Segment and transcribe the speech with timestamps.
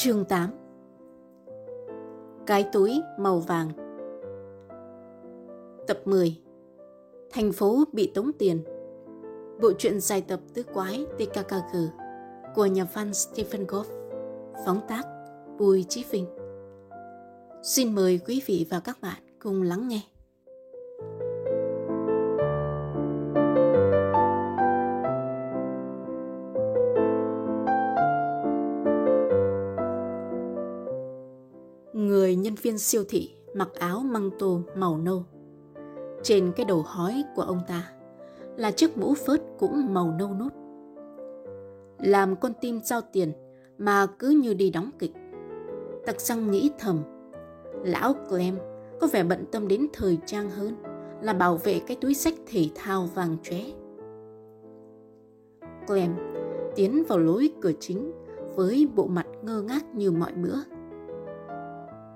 [0.00, 0.50] Chương 8
[2.46, 3.68] Cái túi màu vàng.
[5.86, 6.40] Tập 10
[7.30, 8.64] Thành phố bị tống tiền.
[9.62, 11.76] Bộ truyện dài tập tứ quái TKKG
[12.54, 13.84] của nhà văn Stephen Goff,
[14.66, 15.02] Phóng tác
[15.58, 16.26] Bùi Chí Vinh.
[17.62, 20.00] Xin mời quý vị và các bạn cùng lắng nghe.
[32.62, 35.24] Viên siêu thị mặc áo măng tô màu nâu.
[36.22, 37.92] Trên cái đầu hói của ông ta
[38.56, 40.48] là chiếc mũ phớt cũng màu nâu nốt.
[41.98, 43.32] Làm con tim giao tiền
[43.78, 45.12] mà cứ như đi đóng kịch.
[46.06, 47.02] Tặc răng nghĩ thầm,
[47.84, 48.58] lão Clem
[49.00, 50.74] có vẻ bận tâm đến thời trang hơn
[51.22, 53.60] là bảo vệ cái túi sách thể thao vàng chóe.
[55.86, 56.14] Clem
[56.76, 58.12] tiến vào lối cửa chính
[58.54, 60.77] với bộ mặt ngơ ngác như mọi bữa.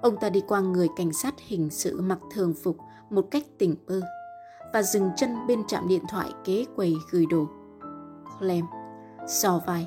[0.03, 2.77] Ông ta đi qua người cảnh sát hình sự mặc thường phục
[3.11, 4.01] một cách tỉnh bơ
[4.73, 7.47] và dừng chân bên trạm điện thoại kế quầy gửi đồ.
[8.39, 8.65] Clem,
[9.29, 9.87] sò vai,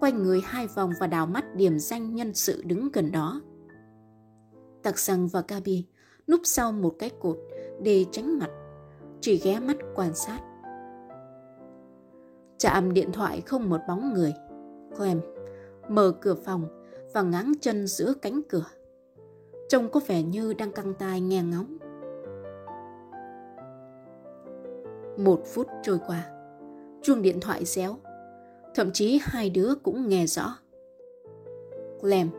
[0.00, 3.40] quay người hai vòng và đào mắt điểm danh nhân sự đứng gần đó.
[4.82, 5.86] Tặc xăng và Gabi
[6.28, 7.36] núp sau một cái cột
[7.82, 8.50] để tránh mặt,
[9.20, 10.40] chỉ ghé mắt quan sát.
[12.58, 14.34] Trạm điện thoại không một bóng người.
[14.96, 15.20] Clem
[15.88, 18.64] mở cửa phòng và ngáng chân giữa cánh cửa.
[19.70, 21.76] Trông có vẻ như đang căng tai nghe ngóng.
[25.18, 26.30] Một phút trôi qua,
[27.02, 27.96] chuông điện thoại réo.
[28.74, 30.56] Thậm chí hai đứa cũng nghe rõ.
[32.00, 32.30] Clem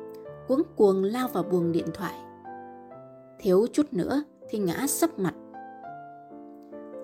[0.48, 2.14] cuống cuồng lao vào buồng điện thoại.
[3.40, 5.34] Thiếu chút nữa thì ngã sấp mặt.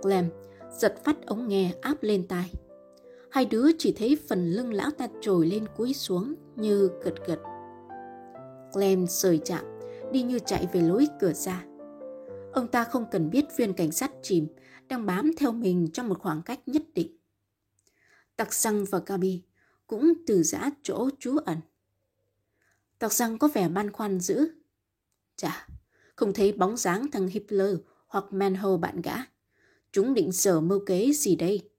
[0.02, 0.30] Clem
[0.72, 2.52] giật phát ống nghe áp lên tai.
[3.32, 7.40] Hai đứa chỉ thấy phần lưng lão ta trồi lên cúi xuống như gật gật.
[8.74, 9.77] Clem rời chạm,
[10.12, 11.66] đi như chạy về lối cửa ra.
[12.54, 14.48] Ông ta không cần biết viên cảnh sát chìm
[14.88, 17.18] đang bám theo mình trong một khoảng cách nhất định.
[18.36, 19.44] Tặc răng và Gabi
[19.88, 21.58] cũng từ giã chỗ trú ẩn.
[23.00, 24.48] Tặc răng có vẻ băn khoăn dữ.
[25.36, 25.68] Chà,
[26.16, 27.76] không thấy bóng dáng thằng Hitler
[28.08, 29.16] hoặc Manho bạn gã.
[29.92, 31.70] Chúng định sở mưu kế gì đây?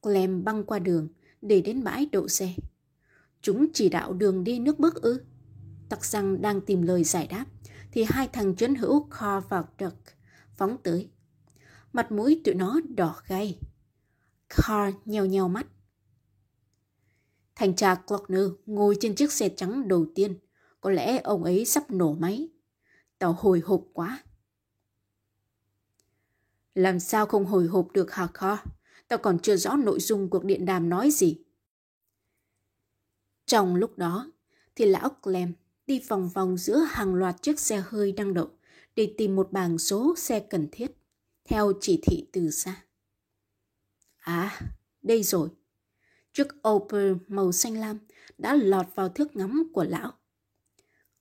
[0.00, 1.08] Clem băng qua đường
[1.42, 2.54] để đến bãi đậu xe.
[3.42, 5.20] Chúng chỉ đạo đường đi nước bước ư.
[5.92, 7.44] Tặc răng đang tìm lời giải đáp
[7.90, 9.96] thì hai thằng chiến hữu Carl và Dirk
[10.56, 11.10] phóng tới.
[11.92, 13.58] Mặt mũi tụi nó đỏ gay.
[14.48, 15.66] Carl nheo nheo mắt.
[17.54, 20.38] Thành tra Glockner ngồi trên chiếc xe trắng đầu tiên.
[20.80, 22.48] Có lẽ ông ấy sắp nổ máy.
[23.18, 24.22] Tao hồi hộp quá.
[26.74, 28.68] Làm sao không hồi hộp được hả Carl?
[29.08, 31.44] Tao còn chưa rõ nội dung cuộc điện đàm nói gì.
[33.46, 34.32] Trong lúc đó,
[34.74, 35.52] thì lão Clem
[35.92, 38.50] đi vòng vòng giữa hàng loạt chiếc xe hơi đang đậu
[38.96, 40.90] để tìm một bảng số xe cần thiết,
[41.44, 42.82] theo chỉ thị từ xa.
[44.16, 44.60] À,
[45.02, 45.48] đây rồi.
[46.32, 47.98] Chiếc Opel màu xanh lam
[48.38, 50.12] đã lọt vào thước ngắm của lão.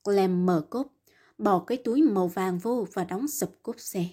[0.04, 0.88] Clem mở cốp,
[1.38, 4.06] bỏ cái túi màu vàng vô và đóng sập cốp xe.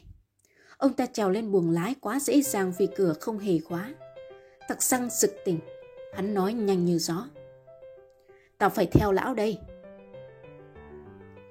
[0.77, 3.95] Ông ta trèo lên buồng lái quá dễ dàng vì cửa không hề khóa.
[4.69, 5.61] Tặc xăng sực tỉnh,
[6.15, 7.29] hắn nói nhanh như gió.
[8.59, 9.59] Tao phải theo lão đây.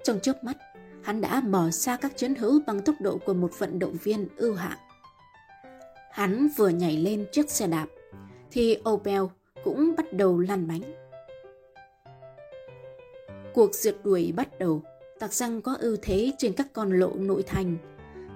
[0.08, 0.58] Trong chớp mắt,
[1.04, 4.28] hắn đã bỏ xa các chiến hữu bằng tốc độ của một vận động viên
[4.36, 4.78] ưu hạng.
[6.12, 7.88] Hắn vừa nhảy lên chiếc xe đạp,
[8.52, 9.22] thì Opel
[9.64, 10.82] cũng bắt đầu lăn bánh.
[13.54, 14.82] Cuộc rượt đuổi bắt đầu,
[15.20, 17.78] tặc răng có ưu thế trên các con lộ nội thành.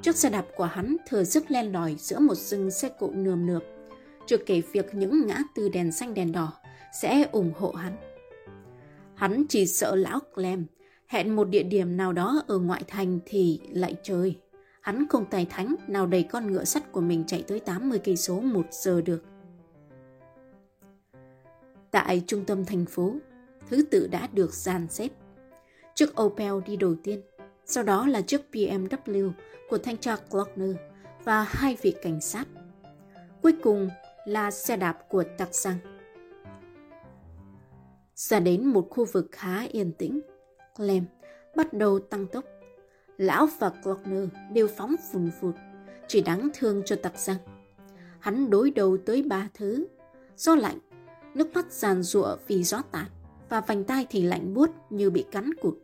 [0.02, 3.46] Chiếc xe đạp của hắn thừa sức len lỏi giữa một rừng xe cộ nườm
[3.46, 3.64] nượp,
[4.28, 6.54] chưa kể việc những ngã tư đèn xanh đèn đỏ
[7.02, 7.98] sẽ ủng hộ hắn.
[9.16, 10.66] Hắn chỉ sợ lão Clem
[11.12, 14.38] hẹn một địa điểm nào đó ở ngoại thành thì lại chơi.
[14.82, 18.18] Hắn không tài thánh nào đầy con ngựa sắt của mình chạy tới 80 cây
[18.18, 19.24] số một giờ được.
[21.92, 23.16] Tại trung tâm thành phố,
[23.69, 25.10] thứ tự đã được dàn xếp.
[25.96, 27.22] Chiếc Opel đi đầu tiên,
[27.66, 29.31] sau đó là chiếc BMW
[29.69, 30.75] của thanh tra Glockner
[31.24, 32.48] và hai vị cảnh sát.
[33.42, 33.90] Cuối cùng
[34.25, 35.78] là xe đạp của tặc xăng.
[38.16, 40.22] Ra đến một khu vực khá yên tĩnh,
[40.77, 41.06] Clem
[41.56, 42.45] bắt đầu tăng tốc.
[43.18, 45.56] Lão và Glockner đều phóng phùn phụt,
[46.07, 47.38] chỉ đáng thương cho tặc rằng
[48.19, 49.88] Hắn đối đầu tới ba thứ,
[50.38, 50.77] do lạnh,
[51.35, 53.07] nước mắt giàn rụa vì gió tạt
[53.50, 55.77] và vành tai thì lạnh buốt như bị cắn cụt.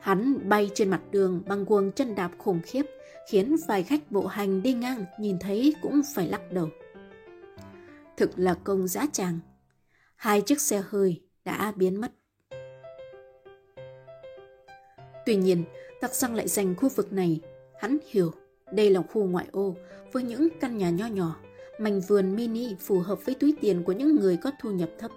[0.00, 2.86] Hắn bay trên mặt đường bằng quần chân đạp khủng khiếp,
[3.30, 6.68] khiến vài khách bộ hành đi ngang nhìn thấy cũng phải lắc đầu.
[8.16, 9.38] Thực là công giá tràng
[10.16, 12.12] Hai chiếc xe hơi đã biến mất.
[15.26, 15.64] Tuy nhiên,
[16.00, 17.40] tặc xăng lại dành khu vực này.
[17.80, 18.32] Hắn hiểu
[18.72, 19.76] đây là khu ngoại ô
[20.12, 21.36] với những căn nhà nho nhỏ,
[21.78, 25.10] mảnh vườn mini phù hợp với túi tiền của những người có thu nhập thấp.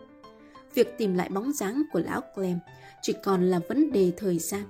[0.73, 2.59] Việc tìm lại bóng dáng của lão Clem
[3.01, 4.63] chỉ còn là vấn đề thời gian.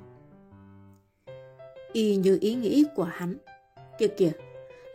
[1.93, 3.37] Y như ý nghĩ của hắn.
[3.97, 4.31] Kìa kìa,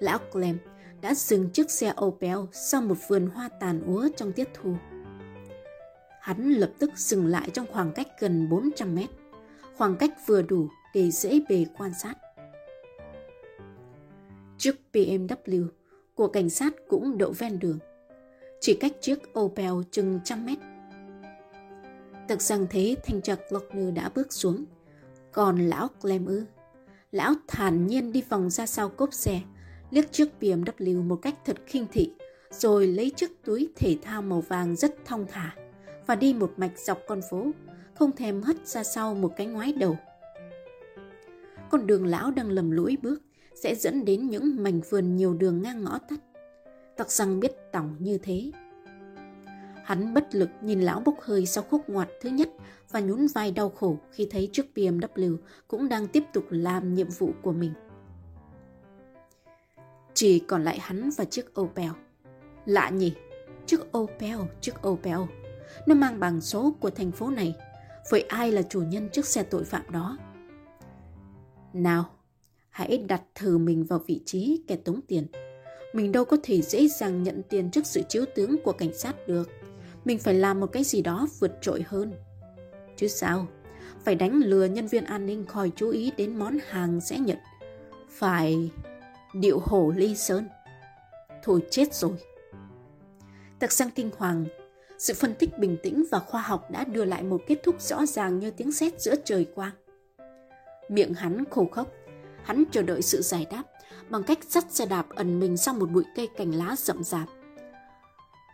[0.00, 0.58] lão Clem
[1.00, 4.74] đã dừng chiếc xe Opel sau một vườn hoa tàn úa trong tiết thu.
[6.20, 9.08] Hắn lập tức dừng lại trong khoảng cách gần 400 mét,
[9.80, 12.14] khoảng cách vừa đủ để dễ bề quan sát.
[14.58, 15.66] Chiếc BMW
[16.14, 17.78] của cảnh sát cũng đậu ven đường,
[18.60, 20.58] chỉ cách chiếc Opel chừng trăm mét.
[22.28, 24.64] Thực rằng thế thanh tra Glockner đã bước xuống,
[25.32, 26.44] còn lão Clem ư.
[27.12, 29.40] Lão thản nhiên đi vòng ra sau cốp xe,
[29.90, 32.12] liếc chiếc BMW một cách thật khinh thị,
[32.50, 35.56] rồi lấy chiếc túi thể thao màu vàng rất thong thả
[36.06, 37.46] và đi một mạch dọc con phố,
[38.00, 39.98] không thèm hất ra sau một cái ngoái đầu.
[41.70, 43.22] Con đường lão đang lầm lũi bước
[43.54, 46.20] sẽ dẫn đến những mảnh vườn nhiều đường ngang ngõ tắt.
[46.96, 48.50] Tặc răng biết tỏng như thế.
[49.84, 52.48] Hắn bất lực nhìn lão bốc hơi sau khúc ngoặt thứ nhất
[52.90, 55.36] và nhún vai đau khổ khi thấy chiếc BMW
[55.68, 57.72] cũng đang tiếp tục làm nhiệm vụ của mình.
[60.14, 61.90] Chỉ còn lại hắn và chiếc Opel.
[62.66, 63.12] Lạ nhỉ,
[63.66, 65.18] chiếc Opel, chiếc Opel.
[65.86, 67.54] Nó mang bằng số của thành phố này.
[68.10, 70.18] Vậy ai là chủ nhân chiếc xe tội phạm đó?
[71.72, 72.10] Nào,
[72.68, 75.26] hãy đặt thử mình vào vị trí kẻ tống tiền.
[75.92, 79.28] Mình đâu có thể dễ dàng nhận tiền trước sự chiếu tướng của cảnh sát
[79.28, 79.50] được.
[80.04, 82.12] Mình phải làm một cái gì đó vượt trội hơn.
[82.96, 83.46] Chứ sao?
[84.04, 87.38] Phải đánh lừa nhân viên an ninh khỏi chú ý đến món hàng sẽ nhận.
[88.08, 88.70] Phải
[89.34, 90.48] điệu hổ ly sơn.
[91.42, 92.12] Thôi chết rồi.
[93.60, 94.44] thật sang kinh hoàng,
[95.00, 98.06] sự phân tích bình tĩnh và khoa học đã đưa lại một kết thúc rõ
[98.06, 99.72] ràng như tiếng sét giữa trời quang.
[100.88, 101.92] Miệng hắn khô khốc,
[102.42, 103.62] hắn chờ đợi sự giải đáp
[104.08, 107.28] bằng cách dắt xe đạp ẩn mình sau một bụi cây cành lá rậm rạp.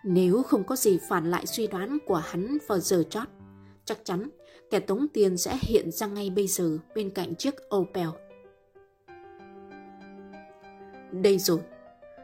[0.05, 3.29] Nếu không có gì phản lại suy đoán của hắn vào giờ chót,
[3.85, 4.29] chắc chắn
[4.71, 8.09] kẻ tống tiền sẽ hiện ra ngay bây giờ bên cạnh chiếc Opel.
[11.13, 11.61] Đây rồi,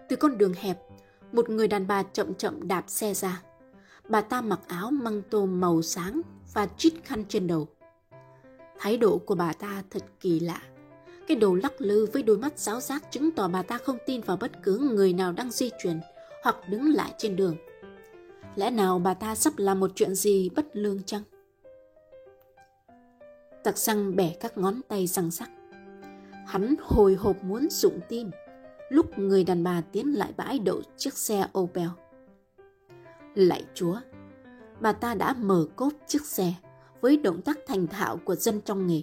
[0.08, 0.78] từ con đường hẹp,
[1.32, 3.42] một người đàn bà chậm chậm đạp xe ra.
[4.12, 6.20] Bà ta mặc áo măng tô màu sáng
[6.52, 7.68] và chít khăn trên đầu.
[8.78, 10.62] Thái độ của bà ta thật kỳ lạ.
[11.28, 14.20] Cái đầu lắc lư với đôi mắt giáo giác chứng tỏ bà ta không tin
[14.20, 16.00] vào bất cứ người nào đang di chuyển
[16.42, 17.56] hoặc đứng lại trên đường.
[18.56, 21.22] Lẽ nào bà ta sắp làm một chuyện gì bất lương chăng?
[23.64, 25.50] Tặc răng bẻ các ngón tay răng sắc.
[26.46, 28.30] Hắn hồi hộp muốn rụng tim
[28.88, 31.88] lúc người đàn bà tiến lại bãi đậu chiếc xe Opel.
[33.34, 33.96] Lạy chúa,
[34.80, 36.54] bà ta đã mở cốp chiếc xe
[37.00, 39.02] với động tác thành thạo của dân trong nghề.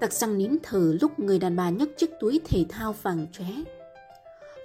[0.00, 3.46] Tặc răng nín thở lúc người đàn bà nhấc chiếc túi thể thao vàng chóe.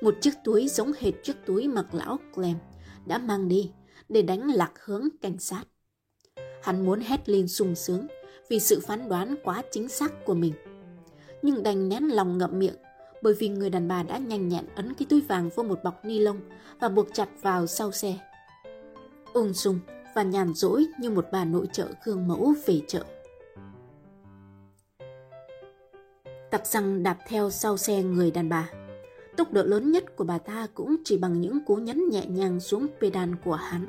[0.01, 2.57] Một chiếc túi giống hệt chiếc túi mặc lão Clem
[3.05, 3.71] đã mang đi
[4.09, 5.63] để đánh lạc hướng cảnh sát.
[6.61, 8.07] Hắn muốn hét lên sung sướng
[8.49, 10.53] vì sự phán đoán quá chính xác của mình.
[11.41, 12.75] Nhưng đành nén lòng ngậm miệng
[13.21, 16.05] bởi vì người đàn bà đã nhanh nhẹn ấn cái túi vàng vô một bọc
[16.05, 16.39] ni lông
[16.79, 18.17] và buộc chặt vào sau xe.
[19.33, 19.79] Ung dung
[20.15, 23.03] và nhàn rỗi như một bà nội trợ gương mẫu về chợ.
[26.51, 28.69] Tặc răng đạp theo sau xe người đàn bà.
[29.37, 32.59] Tốc độ lớn nhất của bà ta cũng chỉ bằng những cú nhấn nhẹ nhàng
[32.59, 33.85] xuống pedal của hắn.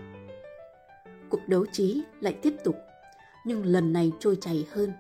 [1.29, 2.77] Cuộc đấu trí lại tiếp tục,
[3.45, 4.93] nhưng lần này trôi chảy hơn.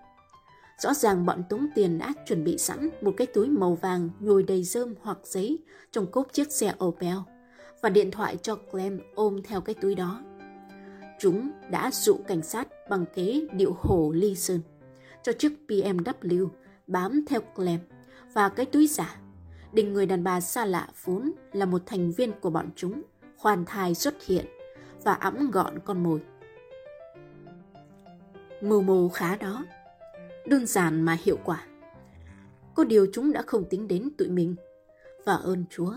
[0.78, 4.42] Rõ ràng bọn tống tiền đã chuẩn bị sẵn một cái túi màu vàng nhồi
[4.42, 5.58] đầy rơm hoặc giấy
[5.92, 7.16] trong cốp chiếc xe Opel
[7.82, 10.22] và điện thoại cho Clem ôm theo cái túi đó.
[11.18, 14.60] Chúng đã dụ cảnh sát bằng kế điệu hổ ly sơn
[15.22, 16.48] cho chiếc BMW
[16.86, 17.80] bám theo Clem
[18.32, 19.18] và cái túi giả
[19.72, 23.02] Đình người đàn bà xa lạ vốn là một thành viên của bọn chúng
[23.36, 24.46] khoan thai xuất hiện
[25.04, 26.20] và ẵm gọn con mồi.
[28.62, 29.64] Mưu mô khá đó,
[30.48, 31.66] đơn giản mà hiệu quả.
[32.74, 34.56] Có điều chúng đã không tính đến tụi mình.
[35.24, 35.94] Và ơn Chúa,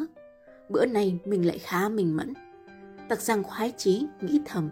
[0.70, 2.34] bữa nay mình lại khá mình mẫn.
[3.10, 4.70] Tặc răng khoái chí nghĩ thầm.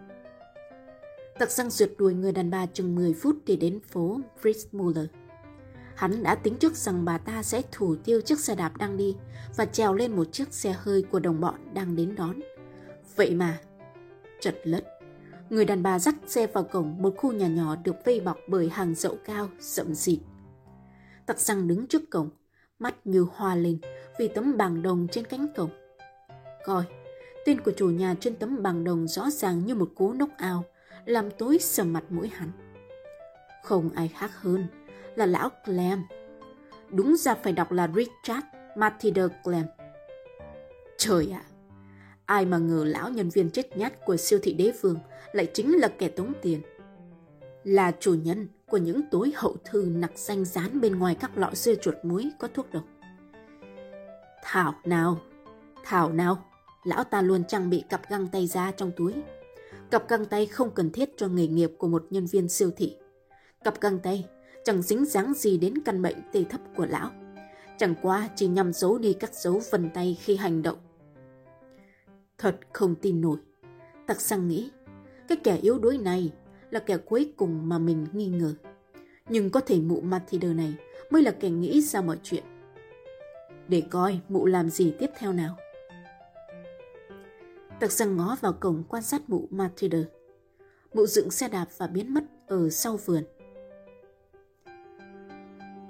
[1.39, 5.05] Tặc răng rượt đuổi người đàn bà chừng 10 phút để đến phố Fritz Muller.
[5.95, 9.15] Hắn đã tính trước rằng bà ta sẽ thủ tiêu chiếc xe đạp đang đi
[9.57, 12.35] và trèo lên một chiếc xe hơi của đồng bọn đang đến đón.
[13.15, 13.59] Vậy mà,
[14.39, 14.98] chật lất,
[15.49, 18.69] người đàn bà dắt xe vào cổng một khu nhà nhỏ được vây bọc bởi
[18.69, 20.19] hàng dậu cao, rậm rịt.
[21.25, 22.29] Tặc răng đứng trước cổng,
[22.79, 23.79] mắt như hoa lên
[24.19, 25.69] vì tấm bảng đồng trên cánh cổng.
[26.65, 26.85] Coi,
[27.45, 30.63] Tên của chủ nhà trên tấm bằng đồng rõ ràng như một cú nốc ao,
[31.05, 32.51] làm tối sầm mặt mũi hắn.
[33.63, 34.67] Không ai khác hơn
[35.15, 36.03] là lão Clem.
[36.89, 39.65] Đúng ra phải đọc là Richard Matilda Clem.
[40.97, 41.41] Trời ạ!
[41.43, 41.48] À,
[42.29, 44.97] ai mà ngờ lão nhân viên chết nhát của siêu thị đế vương
[45.31, 46.61] lại chính là kẻ tống tiền.
[47.63, 51.51] Là chủ nhân của những túi hậu thư nặc xanh dán bên ngoài các lọ
[51.53, 52.83] dưa chuột muối có thuốc độc.
[54.43, 55.21] Thảo nào,
[55.83, 56.45] thảo nào,
[56.83, 59.13] lão ta luôn trang bị cặp găng tay ra trong túi.
[59.91, 62.95] Cặp găng tay không cần thiết cho nghề nghiệp của một nhân viên siêu thị.
[63.63, 64.25] Cặp găng tay
[64.65, 67.11] chẳng dính dáng gì đến căn bệnh tê thấp của lão.
[67.77, 70.77] Chẳng qua chỉ nhằm giấu đi các dấu vân tay khi hành động.
[72.39, 73.37] Thật không tin nổi.
[74.07, 74.71] Tặc sang nghĩ,
[75.27, 76.33] cái kẻ yếu đuối này
[76.69, 78.53] là kẻ cuối cùng mà mình nghi ngờ.
[79.29, 80.73] Nhưng có thể mụ Matilda này
[81.09, 82.43] mới là kẻ nghĩ ra mọi chuyện.
[83.67, 85.57] Để coi mụ làm gì tiếp theo nào.
[87.79, 89.99] Tặc răng ngó vào cổng quan sát mụ Matilda.
[90.93, 93.23] Mụ dựng xe đạp và biến mất ở sau vườn.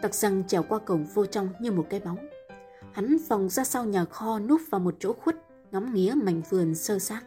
[0.02, 2.18] Tặc răng trèo qua cổng vô trong như một cái bóng.
[2.92, 5.36] Hắn vòng ra sau nhà kho núp vào một chỗ khuất,
[5.72, 7.22] ngắm nghía mảnh vườn sơ xác.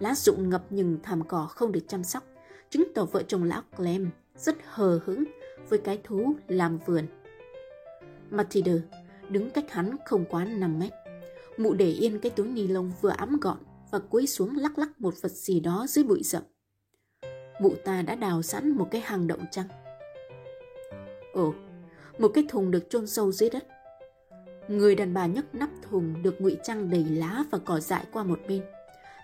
[0.00, 2.24] Lá rụng ngập nhưng thảm cỏ không được chăm sóc,
[2.70, 5.24] chứng tỏ vợ chồng lão Clem rất hờ hững
[5.68, 7.06] với cái thú làm vườn.
[8.30, 8.72] Matilda
[9.28, 10.92] đứng cách hắn không quá 5 mét.
[11.56, 13.58] Mụ để yên cái túi ni lông vừa ấm gọn
[13.90, 16.42] và cúi xuống lắc lắc một vật gì đó dưới bụi rậm.
[17.60, 19.68] Mụ ta đã đào sẵn một cái hang động trăng.
[21.32, 21.54] Ồ,
[22.18, 23.66] một cái thùng được chôn sâu dưới đất.
[24.68, 28.22] Người đàn bà nhấc nắp thùng được ngụy trang đầy lá và cỏ dại qua
[28.22, 28.62] một bên,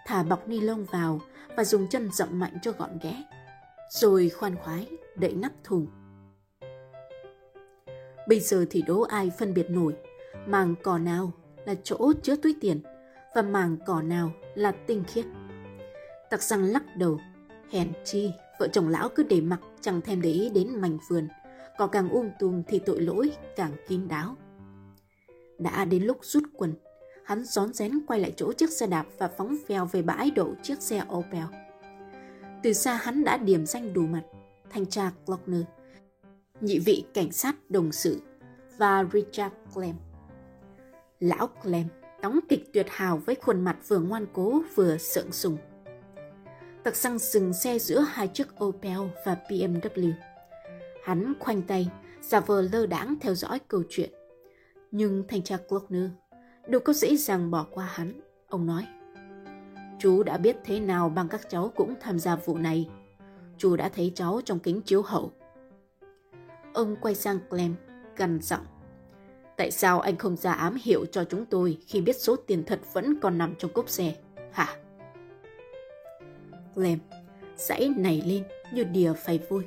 [0.06, 1.20] thả bọc ni lông vào
[1.56, 3.22] và dùng chân dậm mạnh cho gọn ghẽ,
[3.90, 5.86] rồi khoan khoái đậy nắp thùng.
[8.28, 9.94] Bây giờ thì đố ai phân biệt nổi
[10.46, 11.32] màng cỏ nào
[11.66, 12.80] là chỗ chứa túi tiền
[13.34, 15.24] và màng cỏ nào là tinh khiết.
[16.30, 17.20] Tặc răng lắc đầu,
[17.70, 21.28] hèn chi, vợ chồng lão cứ để mặc chẳng thèm để ý đến mảnh vườn,
[21.78, 24.36] cỏ càng um tùm thì tội lỗi càng kín đáo.
[25.58, 26.74] Đã đến lúc rút quần,
[27.24, 30.54] hắn rón rén quay lại chỗ chiếc xe đạp và phóng phèo về bãi đậu
[30.62, 31.44] chiếc xe Opel.
[32.62, 34.22] Từ xa hắn đã điểm danh đủ mặt,
[34.70, 35.62] thanh tra Glockner,
[36.60, 38.20] nhị vị cảnh sát đồng sự
[38.78, 39.94] và Richard Clem.
[41.20, 41.86] Lão Clem
[42.22, 45.56] đóng kịch tuyệt hào với khuôn mặt vừa ngoan cố vừa sượng sùng.
[46.82, 50.12] Tặc xăng dừng xe giữa hai chiếc Opel và BMW.
[51.04, 51.90] Hắn khoanh tay,
[52.20, 54.10] giả vờ lơ đãng theo dõi câu chuyện.
[54.92, 56.10] Nhưng thanh tra Glockner
[56.66, 58.20] đều có dễ dàng bỏ qua hắn.
[58.48, 58.86] Ông nói,
[59.98, 62.88] chú đã biết thế nào bằng các cháu cũng tham gia vụ này.
[63.58, 65.32] Chú đã thấy cháu trong kính chiếu hậu.
[66.74, 67.74] Ông quay sang Clem,
[68.16, 68.66] gằn giọng.
[69.56, 72.80] Tại sao anh không ra ám hiệu cho chúng tôi khi biết số tiền thật
[72.92, 74.14] vẫn còn nằm trong cốp xe,
[74.52, 74.76] hả?
[76.74, 76.98] Clem,
[77.56, 79.64] dãy nảy lên như đìa phải vui.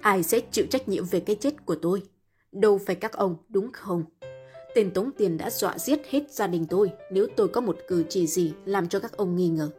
[0.00, 2.02] Ai sẽ chịu trách nhiệm về cái chết của tôi?
[2.54, 4.04] Đâu phải các ông, đúng không?
[4.74, 8.04] Tên tống tiền đã dọa giết hết gia đình tôi nếu tôi có một cử
[8.08, 9.70] chỉ gì làm cho các ông nghi ngờ.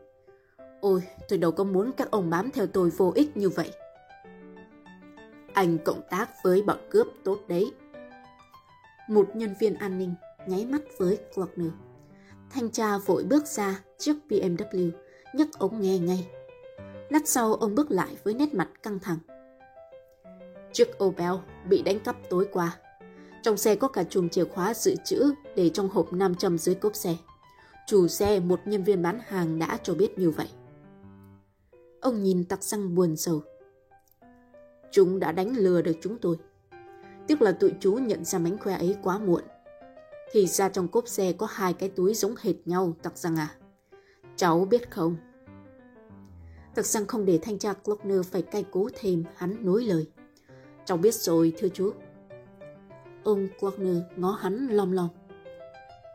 [0.82, 3.72] Ôi, tôi đâu có muốn các ông bám theo tôi vô ích như vậy.
[5.54, 7.72] Anh cộng tác với bọn cướp tốt đấy.
[9.10, 10.14] Một nhân viên an ninh
[10.48, 11.72] nháy mắt với Glockner.
[12.50, 14.92] Thanh tra vội bước ra trước BMW,
[15.34, 16.28] nhấc ống nghe ngay.
[17.10, 19.18] Lát sau ông bước lại với nét mặt căng thẳng.
[20.76, 21.34] Chiếc Opel
[21.70, 22.78] bị đánh cắp tối qua.
[23.44, 26.76] Trong xe có cả chùm chìa khóa dự trữ để trong hộp nam châm dưới
[26.76, 27.16] cốp xe.
[27.88, 30.48] Chủ xe một nhân viên bán hàng đã cho biết như vậy.
[32.02, 33.42] Ông nhìn tặc xăng buồn sầu.
[34.92, 36.38] Chúng đã đánh lừa được chúng tôi.
[37.28, 39.44] Tiếc là tụi chú nhận ra mánh khoe ấy quá muộn.
[40.32, 43.56] Thì ra trong cốp xe có hai cái túi giống hệt nhau, tặc răng à.
[44.36, 45.16] Cháu biết không?
[46.76, 50.08] Tặc răng không để thanh tra Glockner phải cay cố thêm, hắn nối lời.
[50.86, 51.94] Cháu biết rồi, thưa chú.
[53.24, 55.10] Ông Wagner ngó hắn lom lom.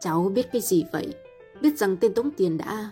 [0.00, 1.14] Cháu biết cái gì vậy?
[1.60, 2.90] Biết rằng tên tống tiền đã...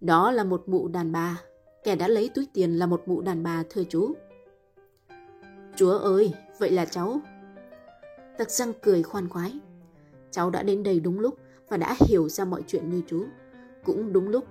[0.00, 1.40] Đó là một mụ đàn bà.
[1.84, 4.14] Kẻ đã lấy túi tiền là một mụ đàn bà, thưa chú.
[5.76, 7.20] Chúa ơi, vậy là cháu.
[8.38, 9.52] Tặc răng cười khoan khoái.
[10.30, 13.24] Cháu đã đến đây đúng lúc và đã hiểu ra mọi chuyện như chú.
[13.84, 14.44] Cũng đúng lúc.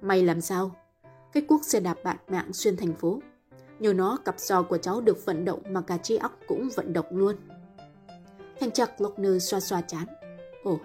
[0.00, 0.70] May làm sao?
[1.32, 3.20] Cái cuốc xe đạp bạn mạng xuyên thành phố.
[3.78, 6.92] Nhờ nó cặp giò của cháu được vận động mà cả trí óc cũng vận
[6.92, 7.36] động luôn.
[8.60, 10.04] Thanh chặt Glockner xoa xoa chán.
[10.64, 10.78] Ồ,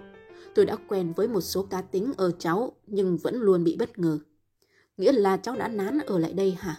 [0.56, 4.00] tôi đã quen với một số cá tính ở cháu nhưng vẫn luôn bị bất
[4.00, 4.20] ngờ.
[4.98, 6.76] Nghĩa là cháu đã nán ở lại đây hả?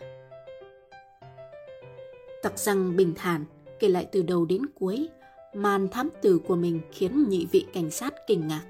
[2.43, 3.45] Tặc răng bình thản,
[3.79, 5.09] kể lại từ đầu đến cuối,
[5.55, 8.63] màn thám tử của mình khiến nhị vị cảnh sát kinh ngạc.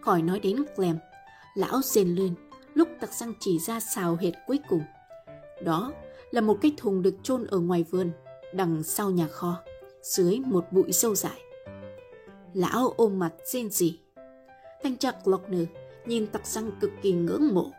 [0.00, 0.98] Khỏi nói đến Clem,
[1.54, 2.34] lão rên lên
[2.74, 4.82] lúc tặc răng chỉ ra xào hệt cuối cùng.
[5.64, 5.92] Đó
[6.30, 8.10] là một cái thùng được chôn ở ngoài vườn,
[8.54, 9.56] đằng sau nhà kho,
[10.02, 11.40] dưới một bụi sâu dài.
[12.54, 13.98] Lão ôm mặt rên rỉ.
[14.82, 15.64] Thanh tra Glockner
[16.06, 17.70] nhìn tặc xăng cực kỳ ngưỡng mộ.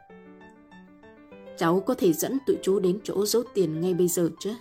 [1.58, 4.54] Cháu có thể dẫn tụi chú đến chỗ giấu tiền ngay bây giờ chứ?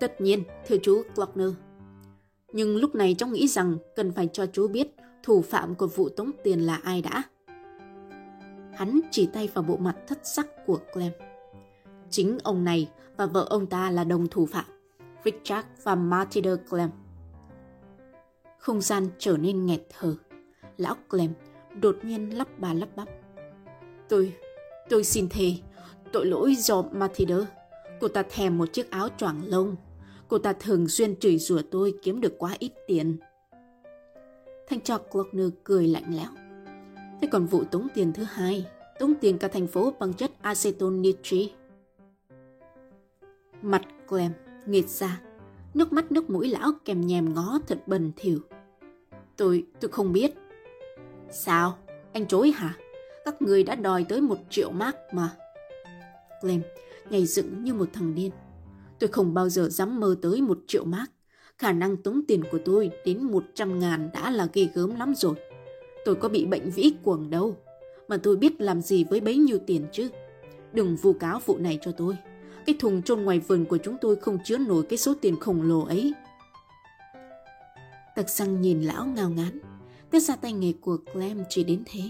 [0.00, 1.50] Tất nhiên, thưa chú Glockner.
[2.52, 6.08] Nhưng lúc này cháu nghĩ rằng cần phải cho chú biết thủ phạm của vụ
[6.08, 7.22] tống tiền là ai đã.
[8.72, 11.12] Hắn chỉ tay vào bộ mặt thất sắc của Clem.
[12.10, 14.64] Chính ông này và vợ ông ta là đồng thủ phạm,
[15.24, 16.90] Richard và Matilda Clem.
[18.58, 20.14] Không gian trở nên nghẹt thở.
[20.76, 21.32] Lão Clem
[21.80, 23.08] đột nhiên lắp bà lắp bắp.
[24.08, 24.32] Tôi,
[24.88, 25.52] tôi xin thề,
[26.12, 27.36] tội lỗi do Matilda.
[28.00, 29.76] Cô ta thèm một chiếc áo choàng lông.
[30.28, 33.16] Cô ta thường xuyên chửi rủa tôi kiếm được quá ít tiền.
[34.68, 36.30] Thanh tra Glockner cười lạnh lẽo.
[37.20, 38.66] Thế còn vụ tống tiền thứ hai,
[38.98, 41.52] tống tiền cả thành phố bằng chất aceton nitri.
[43.62, 44.32] Mặt quèm,
[44.66, 45.20] nghệt ra,
[45.74, 48.40] nước mắt nước mũi lão kèm nhèm ngó thật bần thỉu.
[49.36, 50.34] Tôi, tôi không biết.
[51.30, 51.78] Sao?
[52.12, 52.76] Anh chối hả?
[53.24, 55.30] Các người đã đòi tới một triệu mark mà.
[56.40, 56.62] Clem
[57.10, 58.30] nhảy dựng như một thằng điên.
[58.98, 61.10] Tôi không bao giờ dám mơ tới một triệu mark.
[61.58, 65.34] Khả năng tống tiền của tôi đến 100 ngàn đã là ghê gớm lắm rồi.
[66.04, 67.56] Tôi có bị bệnh vĩ cuồng đâu.
[68.08, 70.08] Mà tôi biết làm gì với bấy nhiêu tiền chứ.
[70.72, 72.16] Đừng vu cáo vụ này cho tôi.
[72.68, 75.62] Cái thùng chôn ngoài vườn của chúng tôi không chứa nổi cái số tiền khổng
[75.62, 76.12] lồ ấy.
[78.14, 79.58] Tặc xăng nhìn lão ngao ngán.
[80.10, 82.00] Tất ra tay nghề của Clem chỉ đến thế.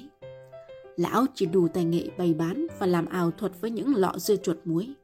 [0.97, 4.37] Lão chỉ đủ tài nghệ bày bán và làm ảo thuật với những lọ dưa
[4.37, 4.95] chuột muối.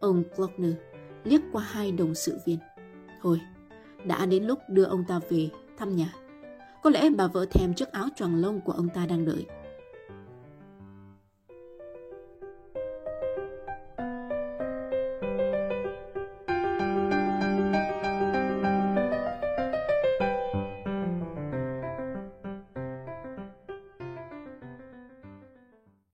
[0.00, 0.74] Ông Glockner
[1.24, 2.58] liếc qua hai đồng sự viên.
[3.22, 3.40] Thôi,
[4.04, 5.48] đã đến lúc đưa ông ta về
[5.78, 6.14] thăm nhà.
[6.82, 9.46] Có lẽ bà vợ thèm chiếc áo choàng lông của ông ta đang đợi.